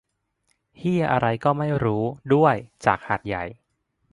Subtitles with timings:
[0.77, 2.03] เหี้ยอะไรก็ไม่รู้
[2.33, 2.55] ด้วย
[2.85, 3.43] จากหาดใหญ่